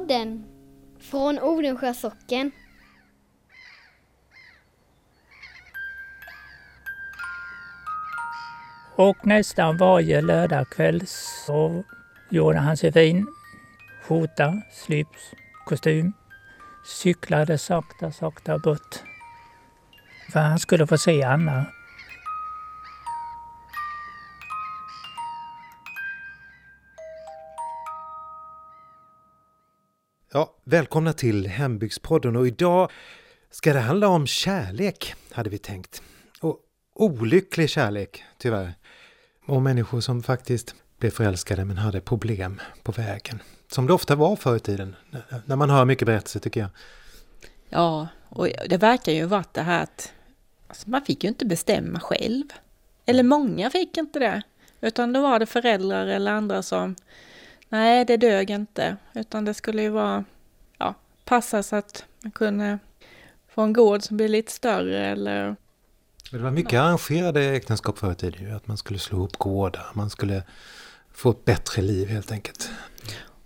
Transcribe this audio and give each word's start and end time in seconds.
Hembygdspodden 0.00 0.44
från 1.00 1.38
Odensjö 1.38 1.94
socken. 1.94 2.50
Och 8.96 9.26
nästan 9.26 9.76
varje 9.76 10.22
lördagkväll 10.22 11.02
så 11.46 11.84
gjorde 12.30 12.58
han 12.58 12.76
sig 12.76 12.92
fin. 12.92 13.26
Skjorta, 14.02 14.62
slips, 14.72 15.32
kostym. 15.66 16.12
Cyklade 16.86 17.58
sakta, 17.58 18.12
sakta 18.12 18.58
bort. 18.58 19.02
För 20.32 20.40
han 20.40 20.58
skulle 20.58 20.86
få 20.86 20.98
se 20.98 21.22
Anna. 21.22 21.66
Ja, 30.32 30.54
välkomna 30.64 31.12
till 31.12 31.46
Hembygdspodden 31.46 32.36
och 32.36 32.46
idag 32.46 32.90
ska 33.50 33.72
det 33.72 33.80
handla 33.80 34.08
om 34.08 34.26
kärlek, 34.26 35.14
hade 35.32 35.50
vi 35.50 35.58
tänkt. 35.58 36.02
Och 36.40 36.58
olycklig 36.94 37.70
kärlek, 37.70 38.24
tyvärr. 38.38 38.74
Och 39.46 39.62
människor 39.62 40.00
som 40.00 40.22
faktiskt 40.22 40.74
blev 40.98 41.10
förälskade 41.10 41.64
men 41.64 41.78
hade 41.78 42.00
problem 42.00 42.60
på 42.82 42.92
vägen. 42.92 43.42
Som 43.68 43.86
det 43.86 43.92
ofta 43.92 44.16
var 44.16 44.36
förr 44.36 44.56
i 44.56 44.60
tiden, 44.60 44.96
när 45.44 45.56
man 45.56 45.70
hör 45.70 45.84
mycket 45.84 46.06
berättelser 46.06 46.40
tycker 46.40 46.60
jag. 46.60 46.70
Ja, 47.68 48.08
och 48.28 48.48
det 48.68 48.76
verkar 48.76 49.12
ju 49.12 49.24
varit 49.24 49.54
det 49.54 49.62
här 49.62 49.82
att 49.82 50.12
alltså 50.68 50.90
man 50.90 51.02
fick 51.02 51.24
ju 51.24 51.28
inte 51.28 51.46
bestämma 51.46 52.00
själv. 52.00 52.44
Eller 53.06 53.22
många 53.22 53.70
fick 53.70 53.96
inte 53.96 54.18
det. 54.18 54.42
Utan 54.80 55.12
då 55.12 55.22
var 55.22 55.38
det 55.38 55.46
föräldrar 55.46 56.06
eller 56.06 56.32
andra 56.32 56.62
som 56.62 56.96
Nej, 57.72 58.04
det 58.04 58.16
dög 58.16 58.50
inte. 58.50 58.96
Utan 59.14 59.44
det 59.44 59.54
skulle 59.54 59.82
ju 59.82 59.88
vara, 59.88 60.24
ja, 60.78 60.94
passa 61.24 61.62
så 61.62 61.76
att 61.76 62.04
man 62.22 62.32
kunde 62.32 62.78
få 63.48 63.62
en 63.62 63.72
gård 63.72 64.02
som 64.02 64.16
blir 64.16 64.28
lite 64.28 64.52
större 64.52 65.06
eller... 65.06 65.56
Det 66.30 66.38
var 66.38 66.50
mycket 66.50 66.80
arrangerade 66.80 67.44
äktenskap 67.44 67.98
förr 67.98 68.12
i 68.12 68.14
tiden 68.14 68.56
Att 68.56 68.66
man 68.66 68.76
skulle 68.76 68.98
slå 68.98 69.24
upp 69.24 69.36
gårdar, 69.36 69.86
man 69.94 70.10
skulle 70.10 70.42
få 71.12 71.30
ett 71.30 71.44
bättre 71.44 71.82
liv 71.82 72.08
helt 72.08 72.32
enkelt. 72.32 72.70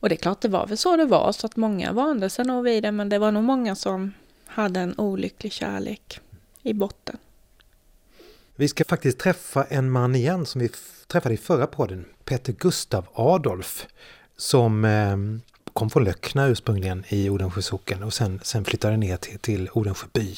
Och 0.01 0.09
det 0.09 0.15
är 0.15 0.17
klart, 0.17 0.41
det 0.41 0.49
var 0.49 0.67
väl 0.67 0.79
så 0.79 0.97
det 0.97 1.05
var, 1.05 1.33
så 1.33 1.47
att 1.47 1.57
många 1.57 1.93
vande 1.93 2.31
sig 2.31 2.45
nog 2.45 2.65
vid 2.65 2.83
det, 2.83 2.93
men 2.93 3.09
det 3.09 3.19
var 3.19 3.33
nog 3.33 3.45
många 3.45 3.75
som 3.75 4.13
hade 4.47 4.81
en 4.81 4.95
olycklig 4.99 5.53
kärlek 5.53 6.21
i 6.63 6.75
botten. 6.75 7.19
Vi 8.57 8.69
ska 8.69 8.85
faktiskt 8.85 9.19
träffa 9.19 9.65
en 9.65 9.91
man 9.91 10.15
igen 10.15 10.47
som 10.47 10.61
vi 10.61 10.71
träffade 11.07 11.35
i 11.35 11.39
förra 11.39 11.67
podden, 11.67 12.05
Peter 12.25 12.53
Gustav 12.53 13.07
Adolf, 13.15 13.87
som 14.37 14.85
eh, 14.85 15.17
kom 15.73 15.91
från 15.91 16.05
Löckna 16.05 16.47
ursprungligen 16.47 17.05
i 17.09 17.31
Odensjö 17.31 17.63
socken 17.63 18.03
och 18.03 18.15
sen, 18.15 18.41
sen 18.43 18.65
flyttade 18.65 18.97
ner 18.97 19.17
till, 19.17 19.39
till 19.39 19.71
Odensjö 19.73 20.07
by. 20.13 20.37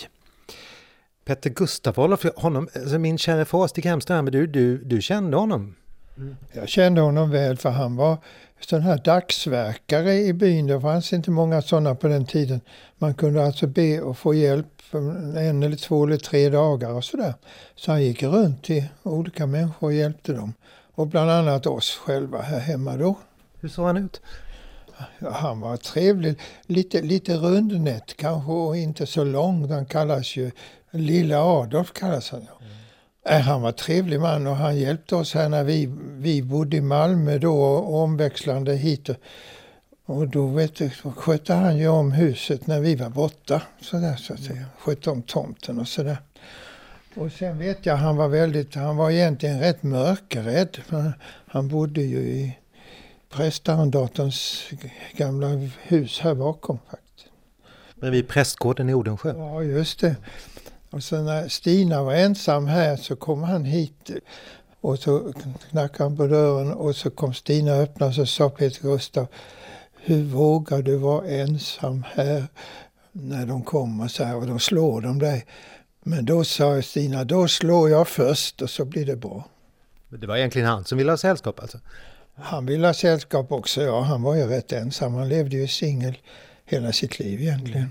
Peter 1.24 1.50
Gustav 1.50 2.00
Adolf, 2.00 2.24
honom, 2.36 2.68
alltså 2.74 2.98
min 2.98 3.18
käre 3.18 3.44
far 3.44 3.66
Stig 3.66 3.84
Hemström, 3.84 4.24
du, 4.24 4.46
du, 4.46 4.78
du 4.78 5.02
kände 5.02 5.36
honom? 5.36 5.74
Mm. 6.16 6.36
Jag 6.52 6.68
kände 6.68 7.00
honom 7.00 7.30
väl 7.30 7.56
för 7.56 7.70
han 7.70 7.96
var 7.96 8.18
sån 8.60 8.82
här 8.82 8.98
dagsverkare 9.04 10.14
i 10.14 10.32
byn. 10.32 10.66
Det 10.66 10.80
fanns 10.80 11.12
inte 11.12 11.30
många 11.30 11.62
sådana 11.62 11.94
på 11.94 12.08
den 12.08 12.26
tiden. 12.26 12.60
Man 12.98 13.14
kunde 13.14 13.44
alltså 13.44 13.66
be 13.66 14.00
och 14.00 14.18
få 14.18 14.34
hjälp 14.34 14.66
en 15.36 15.62
eller 15.62 15.76
två 15.76 16.04
eller 16.04 16.16
tre 16.16 16.48
dagar 16.48 16.90
och 16.90 17.04
sådär. 17.04 17.34
Så 17.74 17.90
han 17.90 18.02
gick 18.02 18.22
runt 18.22 18.64
till 18.64 18.84
olika 19.02 19.46
människor 19.46 19.86
och 19.86 19.92
hjälpte 19.92 20.32
dem. 20.32 20.54
Och 20.94 21.06
bland 21.06 21.30
annat 21.30 21.66
oss 21.66 21.90
själva 21.90 22.42
här 22.42 22.60
hemma 22.60 22.96
då. 22.96 23.18
Hur 23.60 23.68
såg 23.68 23.86
han 23.86 23.96
ut? 23.96 24.20
Ja, 25.18 25.30
han 25.30 25.60
var 25.60 25.76
trevlig. 25.76 26.38
Lite, 26.66 27.02
lite 27.02 27.34
rundnätt 27.34 28.16
kanske 28.16 28.52
och 28.52 28.76
inte 28.76 29.06
så 29.06 29.24
lång. 29.24 29.70
Han 29.70 29.86
kallas 29.86 30.36
ju 30.36 30.50
Lilla 30.90 31.38
Adolf 31.38 31.92
kallas 31.92 32.30
han. 32.30 32.40
Mm. 32.40 32.75
Han 33.28 33.62
var 33.62 33.72
trevlig 33.72 34.20
man 34.20 34.46
och 34.46 34.56
han 34.56 34.76
hjälpte 34.76 35.16
oss 35.16 35.34
här 35.34 35.48
när 35.48 35.64
vi, 35.64 35.92
vi 36.18 36.42
bodde 36.42 36.76
i 36.76 36.80
Malmö 36.80 37.38
då 37.38 37.60
och 37.60 37.94
omväxlande 37.94 38.74
hit. 38.74 39.08
Och 40.06 40.28
då 40.28 40.46
vet 40.46 40.74
du, 40.74 40.90
skötte 40.90 41.54
han 41.54 41.78
ju 41.78 41.88
om 41.88 42.12
huset 42.12 42.66
när 42.66 42.80
vi 42.80 42.96
var 42.96 43.10
borta. 43.10 43.62
Så 43.80 43.96
där, 43.96 44.16
så 44.16 44.34
att 44.34 44.40
säga. 44.40 44.64
Skötte 44.78 45.10
om 45.10 45.22
tomten 45.22 45.78
och 45.78 45.88
sådär. 45.88 46.18
Och 47.14 47.32
sen 47.32 47.58
vet 47.58 47.86
jag 47.86 47.96
han 47.96 48.16
var 48.16 48.28
väldigt, 48.28 48.74
han 48.74 48.96
var 48.96 49.10
egentligen 49.10 49.60
rätt 49.60 49.82
mörkrädd. 49.82 50.78
Han 51.46 51.68
bodde 51.68 52.02
ju 52.02 52.18
i 52.18 52.58
prästarrendatorns 53.30 54.64
gamla 55.16 55.48
hus 55.82 56.20
här 56.20 56.34
bakom. 56.34 56.78
faktiskt. 56.90 57.28
Bredvid 58.00 58.28
prästgården 58.28 58.88
i 58.88 58.94
Odensjö? 58.94 59.34
Ja, 59.36 59.62
just 59.62 60.00
det. 60.00 60.16
Och 60.96 61.02
så 61.02 61.22
när 61.22 61.48
Stina 61.48 62.02
var 62.02 62.14
ensam 62.14 62.66
här 62.66 62.96
så 62.96 63.16
kom 63.16 63.42
han 63.42 63.64
hit 63.64 64.10
och 64.80 64.98
så 64.98 65.32
knackade 65.70 66.04
han 66.04 66.16
på 66.16 66.26
dörren 66.26 66.72
och 66.72 66.96
så 66.96 67.10
kom 67.10 67.34
Stina 67.34 67.74
och 67.74 67.82
öppnade 67.82 68.08
och 68.08 68.14
så 68.14 68.26
sa 68.26 68.50
Peter 68.50 68.82
Gustav 68.82 69.26
Hur 69.96 70.24
vågar 70.24 70.82
du 70.82 70.96
vara 70.96 71.26
ensam 71.28 72.04
här 72.14 72.46
när 73.12 73.46
de 73.46 73.62
kommer 73.62 74.08
så 74.08 74.24
här 74.24 74.36
och 74.36 74.46
de 74.46 74.60
slår 74.60 75.00
de 75.00 75.18
dig? 75.18 75.46
Men 76.02 76.24
då 76.24 76.44
sa 76.44 76.82
Stina, 76.82 77.24
då 77.24 77.48
slår 77.48 77.90
jag 77.90 78.08
först 78.08 78.62
och 78.62 78.70
så 78.70 78.84
blir 78.84 79.06
det 79.06 79.16
bra. 79.16 79.48
Det 80.08 80.26
var 80.26 80.36
egentligen 80.36 80.68
han 80.68 80.84
som 80.84 80.98
ville 80.98 81.12
ha 81.12 81.16
sällskap 81.16 81.60
alltså? 81.60 81.78
Han 82.34 82.66
ville 82.66 82.86
ha 82.86 82.94
sällskap 82.94 83.52
också, 83.52 83.82
ja. 83.82 84.00
Han 84.00 84.22
var 84.22 84.34
ju 84.34 84.46
rätt 84.46 84.72
ensam. 84.72 85.14
Han 85.14 85.28
levde 85.28 85.56
ju 85.56 85.68
singel 85.68 86.18
hela 86.64 86.92
sitt 86.92 87.18
liv 87.18 87.40
egentligen. 87.40 87.90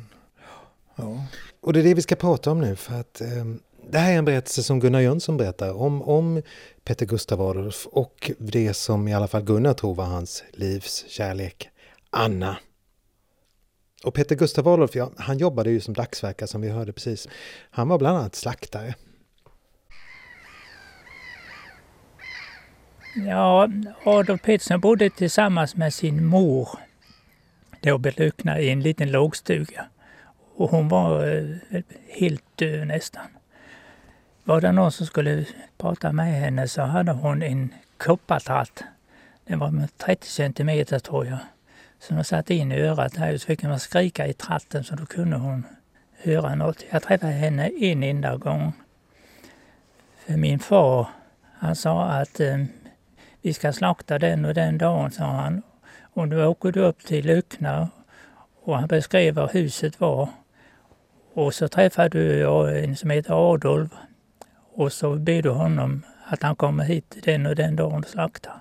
Ja. 0.96 1.26
Och 1.66 1.74
det 1.74 1.80
är 1.80 1.84
det 1.84 1.94
vi 1.94 2.02
ska 2.02 2.16
prata 2.16 2.52
om 2.52 2.62
nu 2.62 2.76
för 2.76 3.00
att 3.00 3.22
eh, 3.22 3.46
det 3.90 3.98
här 3.98 4.14
är 4.14 4.18
en 4.18 4.26
berättelse 4.26 4.64
som 4.64 4.80
Gunnar 4.80 5.00
Jönsson 5.00 5.38
berättar 5.38 5.74
om, 5.74 6.02
om 6.02 6.42
Peter 6.84 7.06
Gustav 7.06 7.42
Adolf 7.42 7.88
och 7.88 8.32
det 8.38 8.74
som 8.74 9.08
i 9.08 9.14
alla 9.14 9.28
fall 9.28 9.44
Gunnar 9.44 9.74
tror 9.74 9.96
var 9.96 10.06
hans 10.06 10.44
livs 10.52 11.06
kärlek, 11.08 11.70
Anna. 12.10 12.58
Och 14.04 14.14
Peter 14.14 14.36
Gustav 14.36 14.68
Adolf, 14.68 14.96
ja, 14.96 15.12
han 15.18 15.38
jobbade 15.38 15.72
ju 15.72 15.80
som 15.80 15.94
dagsverkare 15.94 16.48
som 16.48 16.62
vi 16.62 16.70
hörde 16.70 16.94
precis. 16.94 17.28
Han 17.70 17.88
var 17.88 17.98
bland 17.98 18.18
annat 18.18 18.36
slaktare. 18.36 18.96
Ja, 23.28 23.70
Adolf 24.04 24.42
Pettersson 24.42 24.80
bodde 24.80 25.10
tillsammans 25.10 25.76
med 25.76 25.94
sin 25.94 26.26
mor 26.26 26.70
då 27.82 27.98
Beluckna 27.98 28.60
i 28.60 28.70
en 28.70 28.82
liten 28.82 29.12
lågstuga. 29.12 29.86
Och 30.58 30.70
hon 30.70 30.88
var 30.88 31.28
eh, 31.70 31.84
helt 32.10 32.44
död 32.56 32.88
nästan. 32.88 33.28
Var 34.44 34.62
det 34.62 34.72
någon 34.72 34.92
som 34.92 35.06
skulle 35.06 35.46
prata 35.78 36.12
med 36.12 36.34
henne 36.34 36.68
så 36.68 36.82
hade 36.82 37.12
hon 37.12 37.44
en 37.44 37.74
koppartratt. 37.98 38.84
Den 39.46 39.60
var 39.60 39.88
30 39.98 40.28
centimeter 40.28 41.00
tror 41.00 41.26
jag. 41.26 41.38
Som 42.00 42.16
hon 42.16 42.26
satte 42.26 42.54
in 42.54 42.72
i 42.72 42.82
örat 42.82 43.14
där 43.14 43.38
så 43.38 43.46
fick 43.46 43.64
man 43.64 43.80
skrika 43.80 44.28
i 44.28 44.34
tratten 44.34 44.84
så 44.84 44.96
då 44.96 45.06
kunde 45.06 45.38
hon 45.38 45.64
höra 46.18 46.56
något. 46.56 46.84
Jag 46.90 47.04
träffade 47.04 47.32
henne 47.32 47.70
en 47.80 48.04
enda 48.04 48.38
gång. 48.38 48.74
För 50.26 50.38
min 50.38 50.60
far, 50.60 51.08
han 51.54 51.76
sa 51.76 52.04
att 52.04 52.40
eh, 52.40 52.64
vi 53.42 53.54
ska 53.54 53.74
slakta 53.74 54.20
den 54.20 54.46
och 54.46 54.54
den 54.54 54.78
dagen, 54.78 55.12
sa 55.12 55.24
han. 55.24 55.62
Och 56.02 56.28
nu 56.28 56.46
åker 56.46 56.72
du 56.72 56.80
upp 56.80 57.06
till 57.06 57.26
Lyckna 57.26 57.90
och 58.64 58.78
han 58.78 58.88
beskrev 58.88 59.36
var 59.36 59.48
huset 59.48 60.00
var. 60.00 60.30
Och 61.36 61.54
så 61.54 61.68
träffade 61.68 62.10
du 62.10 62.48
en 62.84 62.96
som 62.96 63.10
heter 63.10 63.54
Adolf 63.54 63.92
och 64.74 64.94
så 64.94 65.16
ber 65.16 65.42
du 65.42 65.50
honom 65.50 66.02
att 66.26 66.44
han 66.44 66.56
kommer 66.56 66.84
hit 66.84 67.18
den 67.24 67.46
och 67.46 67.56
den 67.56 67.76
dagen 67.76 68.04
och 68.04 68.10
slaktar. 68.10 68.54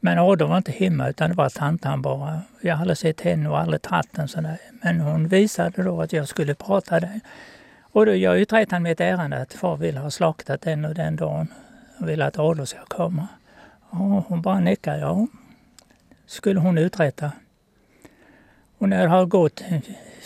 Men 0.00 0.18
Adolf 0.18 0.50
var 0.50 0.56
inte 0.56 0.72
hemma 0.72 1.08
utan 1.08 1.30
det 1.30 1.36
var 1.36 1.48
tantan 1.48 2.02
bara. 2.02 2.42
Jag 2.60 2.72
hade 2.72 2.80
aldrig 2.82 2.98
sett 2.98 3.20
henne 3.20 3.48
och 3.48 3.58
aldrig 3.58 3.82
tratten 3.82 4.28
sådär. 4.28 4.58
Men 4.82 5.00
hon 5.00 5.28
visade 5.28 5.82
då 5.82 6.02
att 6.02 6.12
jag 6.12 6.28
skulle 6.28 6.54
prata 6.54 7.00
där. 7.00 7.20
Och 7.80 8.06
då 8.06 8.14
jag 8.14 8.38
uträttade 8.38 8.80
mitt 8.80 9.00
ärende 9.00 9.42
att 9.42 9.54
far 9.54 9.76
vill 9.76 9.96
ha 9.96 10.10
slaktat 10.10 10.62
den 10.62 10.84
och 10.84 10.94
den 10.94 11.16
dagen. 11.16 11.48
Och 11.98 12.08
vill 12.08 12.22
att 12.22 12.38
Adolf 12.38 12.68
ska 12.68 12.84
komma. 12.88 13.28
Och 13.90 14.00
hon 14.00 14.42
bara 14.42 14.60
nickade, 14.60 14.98
ja. 14.98 15.26
Skulle 16.26 16.60
hon 16.60 16.78
uträtta. 16.78 17.32
Och 18.78 18.88
när 18.88 19.02
det 19.02 19.08
har 19.08 19.26
gått 19.26 19.64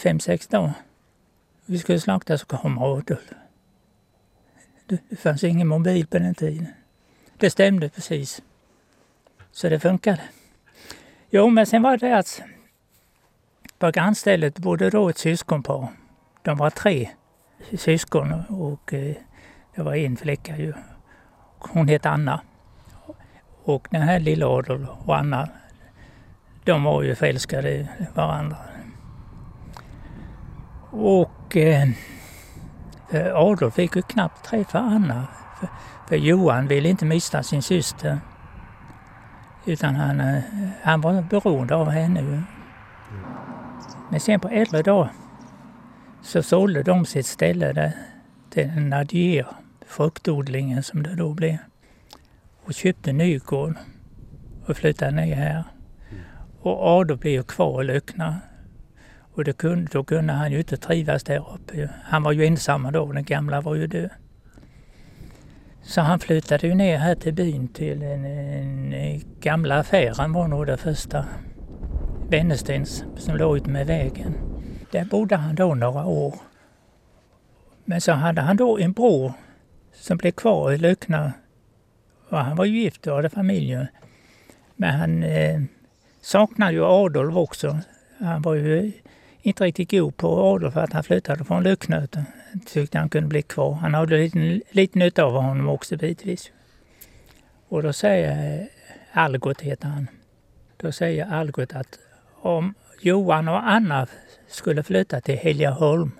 fem, 0.02 0.20
sex 0.20 0.46
dagar, 0.46 0.72
vi 1.72 1.78
skulle 1.78 2.00
slakta 2.00 2.38
så 2.38 2.46
kom 2.46 2.78
Adolf. 2.78 3.32
Det 4.86 5.16
fanns 5.16 5.44
ingen 5.44 5.68
mobil 5.68 6.06
på 6.06 6.18
den 6.18 6.34
tiden. 6.34 6.66
Det 7.36 7.50
stämde 7.50 7.88
precis. 7.88 8.42
Så 9.52 9.68
det 9.68 9.80
funkade. 9.80 10.22
Jo, 11.30 11.50
men 11.50 11.66
sen 11.66 11.82
var 11.82 11.96
det 11.96 12.18
att 12.18 12.42
på 13.78 13.90
grannstället 13.90 14.58
bodde 14.58 14.90
då 14.90 15.08
ett 15.08 15.18
syskonpar. 15.18 15.88
De 16.42 16.58
var 16.58 16.70
tre 16.70 17.10
syskon 17.78 18.32
och 18.48 18.92
eh, 18.94 19.16
det 19.74 19.82
var 19.82 19.94
en 19.94 20.16
flicka 20.16 20.56
ju. 20.56 20.72
Hon 21.58 21.88
hette 21.88 22.10
Anna. 22.10 22.40
Och 23.64 23.88
den 23.90 24.02
här 24.02 24.20
lilla 24.20 24.46
Adolf 24.46 24.88
och 25.04 25.16
Anna, 25.16 25.48
de 26.64 26.84
var 26.84 27.02
ju 27.02 27.14
förälskade 27.14 27.70
i 27.70 27.88
varandra. 28.14 28.71
Och 30.92 31.56
eh, 31.56 31.88
eh, 33.10 33.36
Adolf 33.36 33.74
fick 33.74 33.96
ju 33.96 34.02
knappt 34.02 34.44
träffa 34.44 34.78
Anna. 34.78 35.26
För, 35.60 35.68
för 36.08 36.16
Johan 36.16 36.68
ville 36.68 36.88
inte 36.88 37.04
mista 37.04 37.42
sin 37.42 37.62
syster. 37.62 38.18
Utan 39.64 39.94
han, 39.94 40.20
eh, 40.20 40.42
han 40.82 41.00
var 41.00 41.22
beroende 41.22 41.74
av 41.74 41.90
henne. 41.90 42.42
Men 44.10 44.20
sen 44.20 44.40
på 44.40 44.48
äldre 44.48 44.82
dag 44.82 45.08
så 46.22 46.42
sålde 46.42 46.82
de 46.82 47.06
sitt 47.06 47.26
ställe 47.26 47.72
där 47.72 47.92
till 48.50 48.70
Nadier, 48.70 49.46
fruktodlingen 49.86 50.82
som 50.82 51.02
det 51.02 51.14
då 51.14 51.34
blev. 51.34 51.56
Och 52.64 52.74
köpte 52.74 53.12
Nygård 53.12 53.74
och 54.66 54.76
flyttade 54.76 55.10
ner 55.10 55.34
här. 55.34 55.64
Och 56.60 56.86
Adolf 56.86 57.20
blev 57.20 57.32
ju 57.32 57.42
kvar 57.42 57.82
i 57.82 57.86
Löckna. 57.86 58.40
Och 59.34 59.44
det 59.44 59.52
kunde, 59.52 59.90
då 59.92 60.04
kunde 60.04 60.32
han 60.32 60.52
ju 60.52 60.58
inte 60.58 60.76
trivas 60.76 61.24
där 61.24 61.54
uppe. 61.54 61.88
Han 62.04 62.22
var 62.22 62.32
ju 62.32 62.46
ensam 62.46 62.92
då, 62.92 63.12
den 63.12 63.24
gamla 63.24 63.60
var 63.60 63.74
ju 63.74 63.86
död. 63.86 64.10
Så 65.82 66.00
han 66.00 66.18
flyttade 66.18 66.66
ju 66.66 66.74
ner 66.74 66.98
här 66.98 67.14
till 67.14 67.34
byn 67.34 67.68
till 67.68 68.02
en, 68.02 68.24
en 68.92 69.22
gamla 69.40 69.78
affären 69.78 70.32
var 70.32 70.48
nog 70.48 70.66
det 70.66 70.76
första. 70.76 71.26
Wennestens 72.28 73.04
som 73.16 73.36
låg 73.36 73.56
ut 73.56 73.66
med 73.66 73.86
vägen. 73.86 74.34
Där 74.90 75.04
bodde 75.04 75.36
han 75.36 75.54
då 75.54 75.74
några 75.74 76.04
år. 76.06 76.34
Men 77.84 78.00
så 78.00 78.12
hade 78.12 78.40
han 78.40 78.56
då 78.56 78.78
en 78.78 78.92
bror 78.92 79.32
som 79.94 80.16
blev 80.16 80.32
kvar 80.32 80.72
i 80.72 80.78
Lyckna. 80.78 81.32
Och 82.28 82.38
han 82.38 82.56
var 82.56 82.64
ju 82.64 82.78
gift 82.78 83.06
och 83.06 83.16
hade 83.16 83.30
familj. 83.30 83.86
Men 84.76 84.94
han 84.94 85.22
eh, 85.22 85.60
saknade 86.20 86.72
ju 86.72 86.84
Adolf 86.84 87.36
också. 87.36 87.78
Han 88.18 88.42
var 88.42 88.54
ju 88.54 88.92
inte 89.42 89.64
riktigt 89.64 89.90
god 89.90 90.16
på 90.16 90.54
Adolf 90.54 90.74
för 90.74 90.80
att 90.80 90.92
han 90.92 91.04
flyttade 91.04 91.44
från 91.44 91.62
Löcknöten. 91.62 92.24
Tyckte 92.66 92.98
han 92.98 93.08
kunde 93.08 93.28
bli 93.28 93.42
kvar. 93.42 93.72
Han 93.72 93.94
hade 93.94 94.16
lite, 94.16 94.60
lite 94.70 94.98
nytta 94.98 95.24
av 95.24 95.32
honom 95.32 95.68
också 95.68 95.96
bitvis. 95.96 96.52
Och 97.68 97.82
då 97.82 97.92
säger 97.92 98.68
Algot, 99.12 99.60
heter 99.60 99.88
han, 99.88 100.08
då 100.76 100.92
säger 100.92 101.26
Algot 101.26 101.74
att 101.74 101.98
om 102.40 102.74
Johan 103.00 103.48
och 103.48 103.68
Anna 103.68 104.06
skulle 104.48 104.82
flytta 104.82 105.20
till 105.20 105.36
Helgeholm 105.36 106.12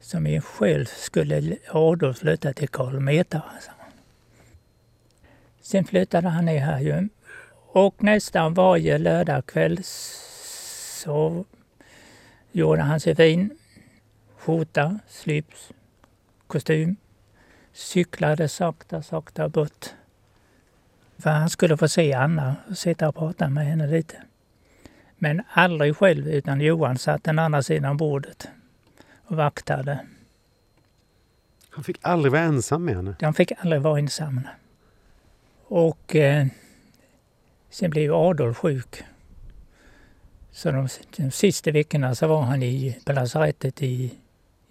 som 0.00 0.26
i 0.26 0.40
själv 0.40 0.84
skulle 0.84 1.56
Adolf 1.70 2.18
flytta 2.18 2.52
till 2.52 2.68
Karlmeta. 2.68 3.42
Sen 5.60 5.84
flyttade 5.84 6.28
han 6.28 6.44
ner 6.44 6.60
här 6.60 6.80
ju. 6.80 7.08
Och 7.72 8.02
nästan 8.02 8.54
varje 8.54 8.98
lördagkväll 8.98 9.80
så 9.84 11.44
gjorde 12.52 12.82
han 12.82 13.00
sig 13.00 13.16
fin. 13.16 13.50
Skjorta, 14.36 14.98
slips, 15.08 15.72
kostym. 16.46 16.96
Cyklade 17.72 18.48
sakta, 18.48 19.02
sakta 19.02 19.48
bort. 19.48 19.86
För 21.18 21.30
han 21.30 21.50
skulle 21.50 21.76
få 21.76 21.88
se 21.88 22.12
Anna 22.12 22.56
och 22.70 22.78
sitta 22.78 23.08
och 23.08 23.14
prata 23.14 23.48
med 23.48 23.66
henne 23.66 23.86
lite. 23.86 24.22
Men 25.18 25.42
aldrig 25.52 25.96
själv, 25.96 26.28
utan 26.28 26.60
Johan 26.60 26.98
satt 26.98 27.24
den 27.24 27.38
andra 27.38 27.62
sidan 27.62 27.96
bordet 27.96 28.48
och 29.24 29.36
vaktade. 29.36 29.98
Han 31.70 31.84
fick 31.84 31.98
aldrig 32.02 32.32
vara 32.32 32.42
ensam 32.42 32.84
med 32.84 32.96
henne? 32.96 33.16
Han 33.20 33.34
fick 33.34 33.52
aldrig 33.58 33.82
vara 33.82 33.98
ensam. 33.98 34.40
Och 35.64 36.16
eh, 36.16 36.46
sen 37.70 37.90
blev 37.90 38.14
Adolf 38.14 38.56
sjuk. 38.56 39.04
Så 40.52 40.70
de, 40.70 40.88
de 41.16 41.30
sista 41.30 41.70
veckorna 41.70 42.14
så 42.14 42.26
var 42.26 42.42
han 42.42 42.62
i, 42.62 42.98
på 43.04 43.12
lasarettet 43.12 43.82
i 43.82 44.12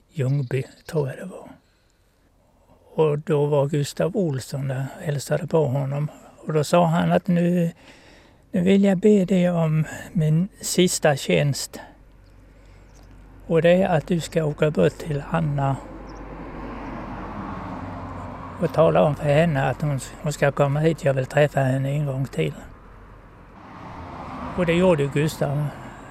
Ljungby, 0.09 0.63
tror 0.85 1.07
jag 1.07 1.17
det 1.17 1.25
var. 1.25 1.49
Och 2.93 3.19
då 3.19 3.45
var 3.45 3.67
Gustav 3.67 4.17
Olsson 4.17 4.67
där 4.67 4.85
och 4.95 5.01
hälsade 5.03 5.47
på 5.47 5.65
honom. 5.65 6.07
Och 6.37 6.53
då 6.53 6.63
sa 6.63 6.85
han 6.85 7.11
att 7.11 7.27
nu, 7.27 7.71
nu 8.51 8.61
vill 8.61 8.83
jag 8.83 8.97
be 8.97 9.25
dig 9.25 9.49
om 9.49 9.85
min 10.11 10.47
sista 10.61 11.15
tjänst. 11.15 11.79
Och 13.47 13.61
det 13.61 13.69
är 13.69 13.97
att 13.97 14.07
du 14.07 14.19
ska 14.19 14.45
åka 14.45 14.71
bort 14.71 14.97
till 14.97 15.23
Anna 15.29 15.75
och 18.61 18.73
tala 18.73 19.03
om 19.03 19.15
för 19.15 19.23
henne 19.23 19.63
att 19.63 19.81
hon, 19.81 19.99
hon 20.21 20.33
ska 20.33 20.51
komma 20.51 20.79
hit. 20.79 21.03
Jag 21.03 21.13
vill 21.13 21.25
träffa 21.25 21.59
henne 21.59 21.89
en 21.89 22.05
gång 22.05 22.25
till. 22.25 22.53
Och 24.61 24.67
det 24.67 24.73
gjorde 24.73 25.07
Gustav. 25.07 25.67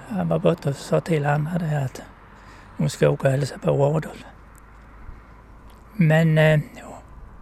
Han 0.08 0.28
var 0.28 0.38
borta 0.38 0.70
och 0.70 0.76
sa 0.76 1.00
till 1.00 1.26
Anna 1.26 1.58
det 1.58 1.84
att 1.84 2.02
hon 2.76 2.90
ska 2.90 3.08
åka 3.08 3.26
och 3.26 3.32
hälsa 3.32 3.58
på 3.58 3.70
Adolf. 3.70 4.24
Men 5.96 6.38
eh, 6.38 6.60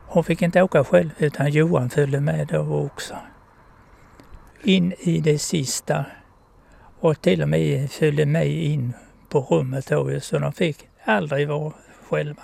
hon 0.06 0.24
fick 0.24 0.42
inte 0.42 0.62
åka 0.62 0.84
själv 0.84 1.10
utan 1.18 1.50
Johan 1.50 1.90
följde 1.90 2.20
med 2.20 2.46
då 2.46 2.86
också. 2.86 3.14
In 4.62 4.94
i 4.98 5.20
det 5.20 5.38
sista. 5.38 6.04
Och 7.00 7.20
till 7.20 7.42
och 7.42 7.48
med 7.48 7.90
följde 7.90 8.26
med 8.26 8.48
in 8.48 8.92
på 9.28 9.40
rummet 9.40 9.86
då 9.88 10.20
så 10.20 10.38
de 10.38 10.52
fick 10.52 10.88
aldrig 11.04 11.48
vara 11.48 11.72
själva. 12.08 12.42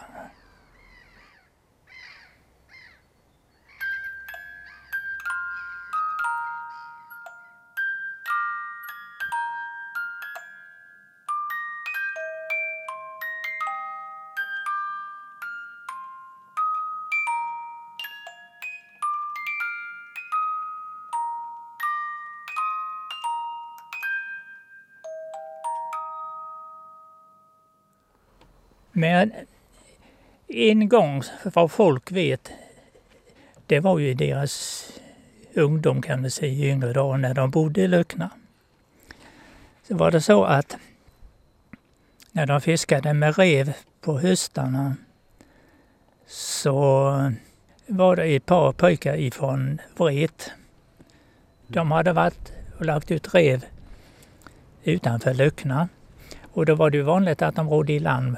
Men 28.96 29.32
en 30.48 30.88
gång, 30.88 31.22
vad 31.42 31.70
folk 31.70 32.12
vet, 32.12 32.50
det 33.66 33.80
var 33.80 33.98
ju 33.98 34.14
deras 34.14 34.86
ungdom 35.54 36.02
kan 36.02 36.20
man 36.20 36.30
säga, 36.30 36.52
i 36.52 36.70
yngre 36.70 36.92
dagar 36.92 37.18
när 37.18 37.34
de 37.34 37.50
bodde 37.50 37.80
i 37.80 37.88
Lökna. 37.88 38.30
Så 39.88 39.96
var 39.96 40.10
det 40.10 40.20
så 40.20 40.44
att 40.44 40.76
när 42.32 42.46
de 42.46 42.60
fiskade 42.60 43.14
med 43.14 43.38
rev 43.38 43.74
på 44.00 44.18
höstarna 44.18 44.96
så 46.26 47.32
var 47.86 48.16
det 48.16 48.24
ett 48.24 48.46
par 48.46 48.72
pojkar 48.72 49.16
ifrån 49.16 49.80
Vret. 49.96 50.50
De 51.66 51.90
hade 51.90 52.12
varit 52.12 52.52
och 52.78 52.86
lagt 52.86 53.10
ut 53.10 53.34
rev 53.34 53.64
utanför 54.84 55.34
Lökna. 55.34 55.88
Och 56.52 56.66
då 56.66 56.74
var 56.74 56.90
det 56.90 56.96
ju 56.96 57.02
vanligt 57.02 57.42
att 57.42 57.56
de 57.56 57.68
rodde 57.68 57.92
i 57.92 57.98
land 57.98 58.36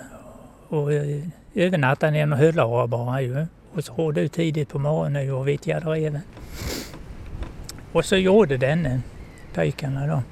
och 0.69 0.93
eh, 0.93 1.23
övernattade 1.55 2.19
övernattade 2.19 2.33
och 2.33 2.39
höll 2.39 2.61
av 2.61 2.89
bara 2.89 3.21
ju. 3.21 3.47
Och 3.73 3.85
så 3.85 3.95
rodde 3.95 4.21
ut 4.21 4.33
tidigt 4.33 4.69
på 4.69 4.79
morgonen 4.79 5.31
och 5.31 5.49
vittjade 5.49 5.91
reven. 5.91 6.21
Och 7.93 8.05
så 8.05 8.17
gjorde 8.17 8.57
denne 8.57 8.95
eh, 8.95 9.01
pojkarna 9.55 10.07
då. 10.07 10.23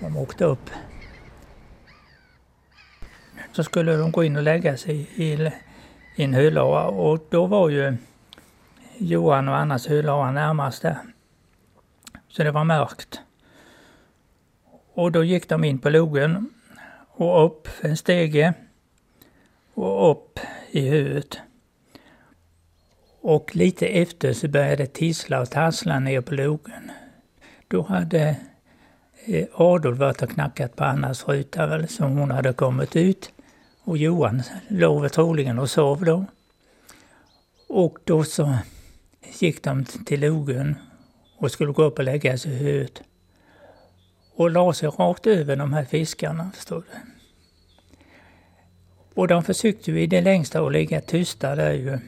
De 0.00 0.16
åkte 0.16 0.44
upp. 0.44 0.70
Så 3.52 3.64
skulle 3.64 3.96
de 3.96 4.10
gå 4.12 4.24
in 4.24 4.36
och 4.36 4.42
lägga 4.42 4.76
sig 4.76 5.10
i, 5.14 5.50
i 6.16 6.24
en 6.24 6.34
höllare 6.34 6.88
och 6.88 7.26
då 7.30 7.46
var 7.46 7.68
ju 7.68 7.96
Johan 8.98 9.48
och 9.48 9.56
Annas 9.56 9.86
höllare 9.86 10.32
närmast 10.32 10.82
där. 10.82 10.96
Så 12.28 12.42
det 12.42 12.50
var 12.50 12.64
mörkt. 12.64 13.20
Och 14.94 15.12
då 15.12 15.24
gick 15.24 15.48
de 15.48 15.64
in 15.64 15.78
på 15.78 15.90
logen 15.90 16.50
och 17.16 17.46
upp 17.46 17.68
för 17.68 17.88
en 17.88 17.96
stege 17.96 18.54
och 19.76 20.10
upp 20.10 20.40
i 20.70 20.80
huvudet. 20.80 21.38
Och 23.20 23.56
lite 23.56 23.86
efter 23.86 24.32
så 24.32 24.48
började 24.48 24.76
det 24.76 24.86
tissla 24.86 25.40
och 25.40 25.50
tassla 25.50 25.98
ner 25.98 26.20
på 26.20 26.34
logen. 26.34 26.90
Då 27.68 27.82
hade 27.82 28.36
eh, 29.24 29.46
Adolf 29.52 29.98
varit 29.98 30.22
och 30.22 30.30
knackat 30.30 30.76
på 30.76 30.84
Annas 30.84 31.28
ruta 31.28 31.66
väl, 31.66 31.88
som 31.88 32.16
hon 32.16 32.30
hade 32.30 32.52
kommit 32.52 32.96
ut. 32.96 33.32
Och 33.84 33.96
Johan 33.96 34.42
låg 34.68 35.12
troligen 35.12 35.58
och 35.58 35.70
sov 35.70 36.04
då. 36.04 36.24
Och 37.68 37.98
då 38.04 38.24
så 38.24 38.58
gick 39.38 39.62
de 39.62 39.84
till 39.84 40.20
logen 40.20 40.76
och 41.38 41.50
skulle 41.50 41.72
gå 41.72 41.82
upp 41.82 41.98
och 41.98 42.04
lägga 42.04 42.38
sig 42.38 42.52
i 42.52 42.56
huvudet. 42.56 43.02
Och 44.34 44.50
la 44.50 44.72
sig 44.72 44.88
rakt 44.88 45.26
över 45.26 45.56
de 45.56 45.72
här 45.72 45.84
fiskarna, 45.84 46.50
förstår 46.54 46.84
du. 46.92 47.15
Och 49.16 49.28
de 49.28 49.42
försökte 49.42 49.90
ju 49.90 50.00
i 50.00 50.06
det 50.06 50.20
längsta 50.20 50.60
att 50.60 50.72
ligga 50.72 51.00
tysta 51.00 51.54
där 51.54 51.72
ju. 51.72 51.98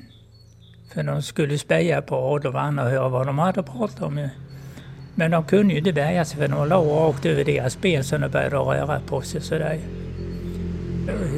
För 0.92 1.02
de 1.02 1.22
skulle 1.22 1.58
speja 1.58 2.02
på 2.02 2.16
Adolf 2.16 2.54
och 2.54 2.60
Anna 2.60 2.84
och 2.84 2.90
höra 2.90 3.08
vad 3.08 3.26
de 3.26 3.38
hade 3.38 3.62
pratat 3.62 4.02
om. 4.02 4.28
Men 5.14 5.30
de 5.30 5.44
kunde 5.44 5.72
ju 5.72 5.78
inte 5.78 5.92
bärga 5.92 6.24
sig 6.24 6.38
för 6.38 6.48
de 6.48 6.68
låg 6.68 6.86
rakt 6.86 7.26
över 7.26 7.44
deras 7.44 7.80
ben 7.80 8.04
så 8.04 8.18
de 8.18 8.28
började 8.28 8.56
röra 8.56 9.00
på 9.00 9.20
sig 9.20 9.40
sådär. 9.40 9.78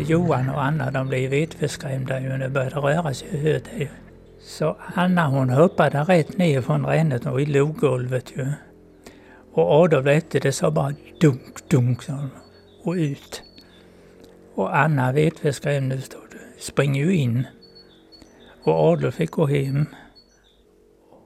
Johan 0.06 0.48
och 0.48 0.64
Anna 0.64 0.90
de 0.90 1.08
blev 1.08 1.30
vettskrämda 1.30 2.20
ju 2.20 2.28
när 2.28 2.38
de 2.38 2.48
började 2.48 2.76
röra 2.76 3.14
sig 3.14 3.38
högt. 3.38 3.68
Så 4.42 4.76
Anna 4.94 5.28
hon 5.28 5.50
hoppade 5.50 5.98
rätt 5.98 6.38
ner 6.38 6.60
från 6.60 6.86
rännet 6.86 7.26
och 7.26 7.40
i 7.40 7.46
loggolvet 7.46 8.32
ju. 8.36 8.46
Och 9.52 9.82
Adolf 9.82 10.06
efter 10.06 10.40
det 10.40 10.52
sa 10.52 10.70
bara 10.70 10.94
dunk, 11.20 11.68
dunk 11.68 12.00
och 12.84 12.92
ut. 12.92 13.42
Och 14.54 14.76
Anna 14.76 15.12
Vetve 15.12 15.52
skrev 15.52 15.82
nu, 15.82 16.00
springer 16.58 17.04
ju 17.04 17.16
in. 17.16 17.46
Och 18.62 18.92
Adolf 18.92 19.14
fick 19.14 19.30
gå 19.30 19.46
hem. 19.46 19.86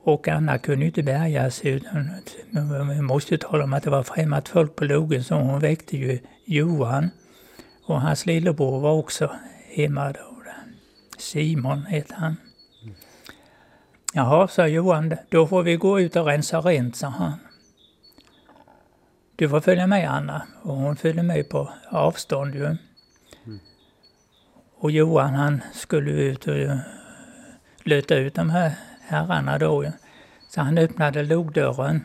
Och 0.05 0.29
Anna 0.29 0.59
kunde 0.59 0.81
ju 0.81 0.87
inte 0.87 1.03
bärga 1.03 1.51
sig 1.51 1.71
utan 1.71 2.11
vi 2.89 3.01
måste 3.01 3.35
ju 3.35 3.39
tala 3.39 3.65
om 3.65 3.73
att 3.73 3.83
det 3.83 3.91
var 3.91 4.03
främmat 4.03 4.49
folk 4.49 4.77
på 4.77 4.85
logen 4.85 5.25
så 5.25 5.35
hon 5.35 5.61
väckte 5.61 5.97
ju 5.97 6.19
Johan. 6.45 7.11
Och 7.87 8.01
hans 8.01 8.27
lillebror 8.27 8.81
var 8.81 8.93
också 8.93 9.31
hemma 9.77 10.13
då. 10.13 10.35
Simon 11.19 11.87
hette 11.87 12.15
han. 12.15 12.37
Jaha, 14.13 14.49
sa 14.49 14.67
Johan, 14.67 15.17
då 15.29 15.47
får 15.47 15.63
vi 15.63 15.77
gå 15.77 16.01
ut 16.01 16.17
och 16.17 16.27
rensa 16.27 16.61
rent, 16.61 16.97
sa 16.97 17.09
han. 17.09 17.33
Du 19.37 19.49
får 19.49 19.61
följa 19.61 19.87
med 19.87 20.11
Anna. 20.11 20.47
Och 20.63 20.77
hon 20.77 20.97
följde 20.97 21.23
med 21.23 21.49
på 21.49 21.71
avstånd 21.89 22.55
ju. 22.55 22.77
Och 24.85 24.91
Johan 24.91 25.35
han 25.35 25.63
skulle 25.75 26.11
ut 26.11 26.47
och 26.47 26.57
eh, 26.57 26.77
luta 27.83 28.15
ut 28.15 28.35
de 28.35 28.51
här 28.51 28.73
herrarna 29.01 29.59
då. 29.59 29.93
Så 30.49 30.61
han 30.61 30.79
öppnade 30.79 31.23
logdörren, 31.23 32.05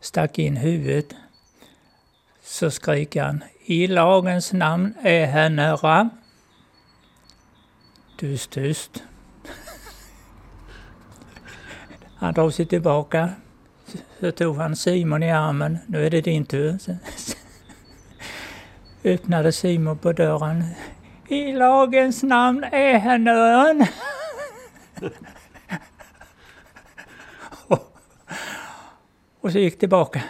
stack 0.00 0.38
in 0.38 0.56
huvudet. 0.56 1.14
Så 2.42 2.70
skrek 2.70 3.16
han, 3.16 3.44
i 3.64 3.86
lagens 3.86 4.52
namn 4.52 4.94
är 5.02 5.26
här 5.26 5.50
nära. 5.50 6.10
Tyst, 8.18 8.50
tyst. 8.50 9.02
Han 12.16 12.34
drog 12.34 12.52
sig 12.52 12.66
tillbaka. 12.66 13.30
Så 14.20 14.30
tog 14.30 14.56
han 14.56 14.76
Simon 14.76 15.22
i 15.22 15.32
armen. 15.32 15.78
Nu 15.86 16.06
är 16.06 16.10
det 16.10 16.20
din 16.20 16.44
tur. 16.44 16.78
Så 16.78 16.96
öppnade 19.04 19.52
Simon 19.52 19.98
på 19.98 20.12
dörren. 20.12 20.64
I 21.32 21.52
lagens 21.52 22.22
namn 22.22 22.64
är 22.64 22.98
henne 22.98 23.88
och 29.40 29.52
så 29.52 29.58
gick 29.58 29.78
tillbaka. 29.78 30.22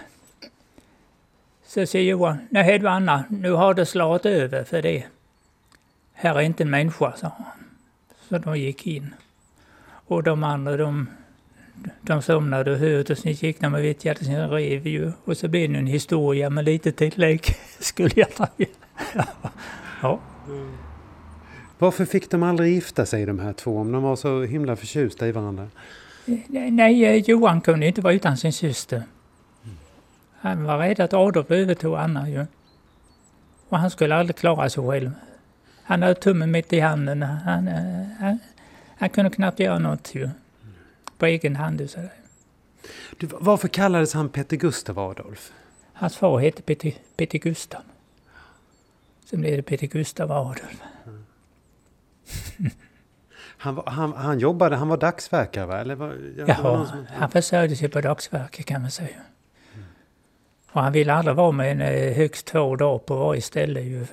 Så 1.67 1.87
säger 1.87 2.11
Johan, 2.11 2.39
nej 2.51 2.79
du 2.79 2.89
Anna, 2.89 3.25
nu 3.29 3.51
har 3.51 3.75
det 3.75 3.87
slagit 3.87 4.27
över 4.27 4.65
för 4.65 4.83
det. 4.83 5.05
Här 6.13 6.35
är 6.35 6.41
inte 6.41 6.63
en 6.63 6.71
människa, 6.71 7.13
sa 7.17 7.33
han. 7.39 7.47
Så 8.29 8.39
de 8.39 8.59
gick 8.59 8.87
in. 8.87 9.15
Och 10.07 10.23
de 10.23 10.45
andra 10.45 10.77
de, 10.77 11.07
de 12.01 12.23
somnade 12.23 12.73
och 12.73 12.79
hörde 12.79 13.13
och 13.13 13.19
sen 13.19 13.33
gick 13.33 13.61
de 13.61 13.75
och 13.75 13.85
vittjade 13.85 14.25
sin 14.25 14.49
rev 14.49 14.87
ju. 14.87 15.13
Och 15.25 15.37
så 15.37 15.49
blev 15.49 15.73
det 15.73 15.79
en 15.79 15.87
historia 15.87 16.51
med 16.51 16.65
lite 16.65 16.93
tillägg, 16.93 17.45
skulle 17.79 18.13
jag 18.17 18.35
tro. 18.35 18.47
ja. 20.03 20.21
Mm. 20.49 20.92
Varför 21.83 22.05
fick 22.05 22.31
de 22.31 22.43
aldrig 22.43 22.75
gifta 22.75 23.07
sig 23.07 23.27
de 23.27 23.39
här 23.39 23.53
två 23.53 23.79
om 23.79 23.93
de 23.93 24.03
var 24.03 24.17
så 24.17 24.43
himla 24.43 24.77
förtjusta 24.77 25.29
i 25.29 25.33
varandra? 25.33 25.69
Nej, 26.71 27.25
Johan 27.27 27.61
kunde 27.61 27.87
inte 27.87 28.01
vara 28.01 28.15
utan 28.15 28.37
sin 28.37 28.53
syster. 28.53 29.03
Han 30.33 30.65
var 30.65 30.79
rädd 30.79 31.01
att 31.01 31.13
Adolf 31.13 31.51
övertog 31.51 31.95
Anna 31.95 32.29
ju. 32.29 32.47
Och 33.69 33.79
han 33.79 33.91
skulle 33.91 34.15
aldrig 34.15 34.37
klara 34.37 34.71
sig 34.71 34.89
själv. 34.89 35.11
Han 35.83 36.03
hade 36.03 36.15
tummen 36.15 36.51
mitt 36.51 36.73
i 36.73 36.81
handen. 36.81 37.23
Han, 37.23 37.69
han, 38.21 38.39
han 38.99 39.09
kunde 39.09 39.31
knappt 39.31 39.61
göra 39.61 39.79
något 39.79 40.15
ju. 40.15 40.31
På 41.19 41.27
egen 41.27 41.57
hand. 41.57 41.91
Så 41.91 42.01
du, 43.19 43.29
varför 43.31 43.69
kallades 43.69 44.15
han 44.15 44.29
Peter 44.29 44.57
Gustav 44.57 44.99
Adolf? 44.99 45.53
Hans 45.93 46.17
far 46.17 46.39
hette 46.39 46.63
Peter, 46.63 46.93
Peter 47.17 47.39
Gustav. 47.39 47.83
Sen 49.25 49.41
blev 49.41 49.57
det 49.57 49.63
Peter 49.63 49.87
Gustav 49.87 50.33
Adolf. 50.33 50.83
Han, 53.63 53.83
han, 53.87 54.13
han 54.13 54.39
jobbade, 54.39 54.77
han 54.77 54.89
var 54.89 54.97
dagsverkare 54.97 55.67
va? 55.67 55.81
Eller 55.81 55.95
var, 55.95 56.17
ja, 56.47 56.57
som... 56.57 57.07
han 57.09 57.31
försörjde 57.31 57.77
sig 57.77 57.89
på 57.89 58.01
dagsverke 58.01 58.63
kan 58.63 58.83
man 58.83 58.91
säga. 58.91 59.09
Mm. 59.75 59.85
Och 60.73 60.83
han 60.83 60.93
ville 60.93 61.15
aldrig 61.15 61.37
vara 61.37 61.53
med 61.53 61.73
en 61.73 61.81
eh, 61.81 62.17
högst 62.17 62.47
två 62.47 62.77
dagar 62.77 62.99
på 62.99 63.17
varje 63.17 63.43
ställe 63.43 63.81
ju. 63.81 64.07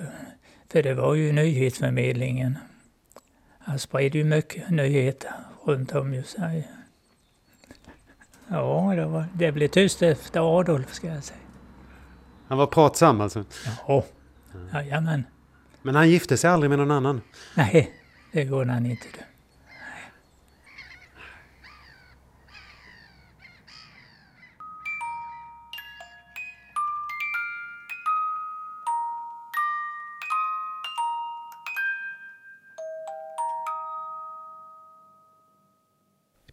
För 0.72 0.84
det 0.84 0.94
var 0.94 1.16
ju 1.16 1.32
nyhetsförmedlingen. 1.32 2.58
Han 3.60 3.80
spred 3.80 4.16
ju 4.16 4.24
mycket 4.24 4.70
nyheter 4.70 5.32
runt 5.66 5.96
om 5.96 6.14
ju. 6.14 6.24
Så. 6.24 6.62
Ja, 8.48 8.94
det, 8.96 9.06
var, 9.06 9.26
det 9.34 9.52
blev 9.52 9.68
tyst 9.68 10.02
efter 10.02 10.60
Adolf 10.60 10.94
ska 10.94 11.08
jag 11.08 11.24
säga. 11.24 11.40
Han 12.48 12.58
var 12.58 12.68
pratsam 12.68 13.22
alltså? 13.22 13.46
Ja, 13.88 14.04
jajamän. 14.74 15.24
Men 15.82 15.96
han 15.96 16.10
gifte 16.10 16.38
sig 16.38 16.50
aldrig 16.50 16.70
med 16.70 16.80
någon 16.80 16.92
annan? 16.92 17.22
Nej, 17.56 17.92
det 18.32 18.46
går 18.46 18.66
han 18.66 18.86
inte. 18.86 19.08
Du. 19.14 19.24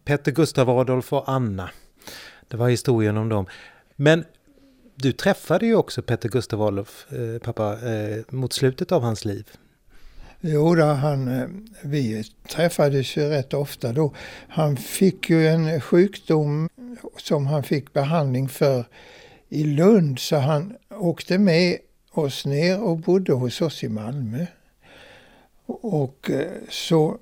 Petter 0.07 0.31
Gustav 0.31 0.69
Adolf 0.69 1.13
och 1.13 1.29
Anna. 1.29 1.69
Det 2.47 2.57
var 2.57 2.69
historien 2.69 3.17
om 3.17 3.29
dem. 3.29 3.45
Men 3.95 4.25
du 4.95 5.11
träffade 5.11 5.65
ju 5.65 5.75
också 5.75 6.01
Petter 6.01 6.29
Gustav 6.29 6.61
Adolf, 6.61 7.13
eh, 7.13 7.39
pappa, 7.39 7.89
eh, 7.89 8.23
mot 8.29 8.53
slutet 8.53 8.91
av 8.91 9.01
hans 9.01 9.25
liv. 9.25 9.49
Jo, 10.41 10.75
då, 10.75 10.83
han, 10.83 11.27
eh, 11.27 11.47
vi 11.81 12.23
träffades 12.49 13.17
ju 13.17 13.29
rätt 13.29 13.53
ofta 13.53 13.93
då. 13.93 14.13
Han 14.47 14.77
fick 14.77 15.29
ju 15.29 15.47
en 15.47 15.81
sjukdom 15.81 16.69
som 17.17 17.47
han 17.47 17.63
fick 17.63 17.93
behandling 17.93 18.49
för 18.49 18.85
i 19.49 19.63
Lund 19.63 20.19
så 20.19 20.35
han 20.35 20.77
åkte 20.89 21.37
med 21.37 21.77
oss 22.11 22.45
ner 22.45 22.81
och 22.81 22.97
bodde 22.97 23.33
hos 23.33 23.61
oss 23.61 23.83
i 23.83 23.89
Malmö. 23.89 24.45
Och 25.65 26.29
eh, 26.29 26.51
så 26.69 27.17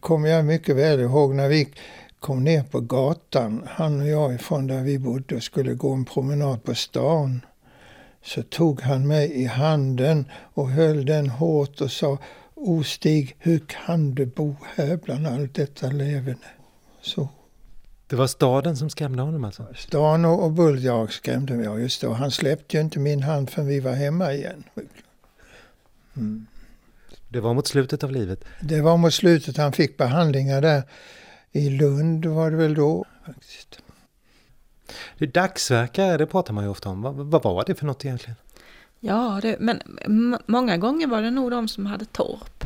kommer 0.00 0.28
jag 0.28 0.44
mycket 0.44 0.76
väl 0.76 1.00
ihåg 1.00 1.34
när 1.34 1.48
vi 1.48 1.68
kom 2.20 2.44
ner 2.44 2.62
på 2.62 2.80
gatan, 2.80 3.62
han 3.68 4.00
och 4.00 4.08
jag 4.08 4.34
ifrån 4.34 4.66
där 4.66 4.82
vi 4.82 4.98
bodde 4.98 5.36
och 5.36 5.42
skulle 5.42 5.74
gå 5.74 5.92
en 5.92 6.04
promenad 6.04 6.64
på 6.64 6.74
stan. 6.74 7.40
Så 8.28 8.42
tog 8.42 8.80
han 8.80 9.06
mig 9.06 9.32
i 9.32 9.44
handen 9.44 10.24
och 10.54 10.70
höll 10.70 11.06
den 11.06 11.28
hårt 11.28 11.80
och 11.80 11.90
sa 11.90 12.18
O 12.54 12.82
Stig, 12.82 13.36
hur 13.38 13.58
kan 13.58 14.14
du 14.14 14.26
bo 14.26 14.56
här 14.76 14.96
bland 14.96 15.26
allt 15.26 15.54
detta 15.54 15.86
levande? 15.86 16.46
Så. 17.00 17.28
Det 18.06 18.16
var 18.16 18.26
staden 18.26 18.76
som 18.76 18.90
skrämde 18.90 19.22
honom 19.22 19.44
alltså? 19.44 19.66
Stan 19.76 20.24
och, 20.24 20.44
och 20.44 20.52
Buljak 20.52 21.12
skrämde 21.12 21.54
mig, 21.54 21.64
ja 21.64 21.78
just 21.78 22.00
det. 22.00 22.14
han 22.14 22.30
släppte 22.30 22.76
ju 22.76 22.82
inte 22.82 22.98
min 22.98 23.22
hand 23.22 23.50
förrän 23.50 23.68
vi 23.68 23.80
var 23.80 23.92
hemma 23.92 24.32
igen. 24.32 24.64
Mm. 26.16 26.46
Det 27.28 27.40
var 27.40 27.54
mot 27.54 27.66
slutet 27.66 28.04
av 28.04 28.12
livet? 28.12 28.44
Det 28.60 28.80
var 28.80 28.96
mot 28.96 29.14
slutet. 29.14 29.56
Han 29.56 29.72
fick 29.72 29.96
behandlingar 29.96 30.62
där. 30.62 30.82
I 31.52 31.70
Lund 31.70 32.26
var 32.26 32.50
det 32.50 32.56
väl 32.56 32.74
då. 32.74 33.04
Faktiskt. 33.26 33.80
Dagsverkare, 35.18 36.16
det 36.16 36.26
pratar 36.26 36.54
man 36.54 36.64
ju 36.64 36.70
ofta 36.70 36.88
om. 36.88 37.02
Vad, 37.02 37.14
vad 37.14 37.42
var 37.42 37.64
det 37.66 37.74
för 37.74 37.86
något 37.86 38.04
egentligen? 38.04 38.36
Ja, 39.00 39.38
det, 39.42 39.56
men 39.60 39.82
många 40.46 40.76
gånger 40.76 41.06
var 41.06 41.22
det 41.22 41.30
nog 41.30 41.50
de 41.50 41.68
som 41.68 41.86
hade 41.86 42.04
torp. 42.04 42.64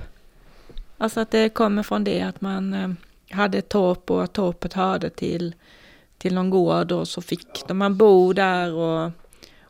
Alltså 0.99 1.21
att 1.21 1.31
det 1.31 1.49
kommer 1.49 1.83
från 1.83 2.05
det 2.05 2.23
att 2.23 2.41
man 2.41 2.75
eh, 2.75 2.91
hade 3.37 3.59
ett 3.59 3.69
torp 3.69 4.11
och 4.11 4.25
att 4.25 4.33
torpet 4.33 4.73
hörde 4.73 5.11
till, 5.11 5.55
till 6.19 6.35
någon 6.35 6.51
gård 6.51 6.93
och 6.93 7.09
så 7.09 7.23
fick 7.23 7.69
de 7.69 7.79
man 7.79 7.97
bo 7.97 8.33
där 8.33 8.73
och, 8.73 9.11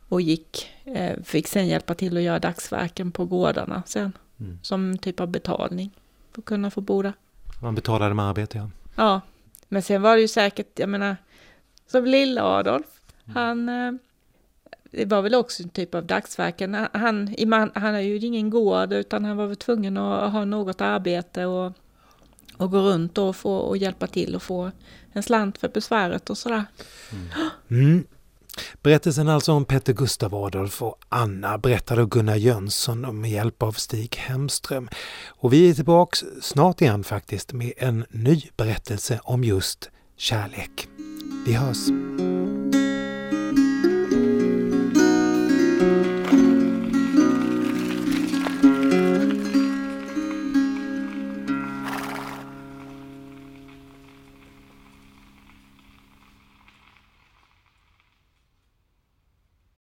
och 0.09 0.21
gick, 0.21 0.71
eh, 0.85 1.23
fick 1.25 1.49
sen 1.49 1.67
hjälpa 1.67 1.95
till 1.95 2.17
att 2.17 2.23
göra 2.23 2.39
dagsverken 2.39 3.13
på 3.13 3.25
gårdarna 3.25 3.83
sen. 3.87 4.13
Mm. 4.41 4.59
Som 4.63 4.99
typ 4.99 5.21
av 5.21 5.29
betalning 5.29 5.91
för 6.33 6.41
att 6.41 6.45
kunna 6.45 6.71
få 6.71 6.81
bo 6.81 7.03
där. 7.03 7.13
Man 7.63 7.75
betalade 7.75 8.15
med 8.15 8.25
arbete 8.25 8.59
ja. 8.59 8.71
Ja, 8.97 9.21
men 9.69 9.83
sen 9.83 10.03
var 10.03 10.15
det 10.15 10.21
ju 10.23 10.29
säkert, 10.29 10.79
jag 10.79 10.89
menar, 10.89 11.17
som 11.93 12.05
lilla 12.05 12.43
Adolf, 12.43 12.87
han, 13.35 13.69
eh, 13.69 13.93
det 14.91 15.05
var 15.05 15.23
väl 15.23 15.35
också 15.35 15.63
en 15.63 15.69
typ 15.69 15.95
av 15.95 16.07
dagsverken. 16.07 16.75
Han, 16.93 17.35
han 17.75 17.95
har 17.95 18.01
ju 18.01 18.17
ingen 18.17 18.51
gård 18.51 18.93
utan 18.93 19.25
han 19.25 19.37
var 19.37 19.47
väl 19.47 19.57
tvungen 19.57 19.97
att 19.97 20.33
ha 20.33 20.45
något 20.45 20.81
arbete 20.81 21.47
och 21.47 21.73
och 22.57 22.71
gå 22.71 22.79
runt 22.79 23.19
och, 23.19 23.37
få, 23.37 23.57
och 23.57 23.77
hjälpa 23.77 24.07
till 24.07 24.35
och 24.35 24.43
få 24.43 24.71
en 25.13 25.23
slant 25.23 25.59
för 25.59 25.69
besväret 25.69 26.31
och 26.31 26.39
sådär. 26.39 26.65
Mm. 27.13 27.29
mm. 27.71 28.05
Berättelsen 28.83 29.29
alltså 29.29 29.53
om 29.53 29.65
Petter 29.65 29.93
Gustav 29.93 30.35
Adolf 30.35 30.83
och 30.83 30.99
Anna 31.09 31.59
berättade 31.59 32.03
av 32.03 32.09
Gunnar 32.09 32.37
Jönsson 32.37 33.21
med 33.21 33.31
hjälp 33.31 33.63
av 33.63 33.73
Stig 33.73 34.17
Hemström. 34.17 34.89
Och 35.27 35.53
vi 35.53 35.71
är 35.71 35.75
tillbaks 35.75 36.25
snart 36.43 36.81
igen 36.81 37.05
faktiskt 37.05 37.53
med 37.53 37.73
en 37.77 38.05
ny 38.11 38.43
berättelse 38.57 39.21
om 39.23 39.45
just 39.45 39.91
kärlek. 40.17 40.89
Vi 41.45 41.53
hörs! 41.53 41.89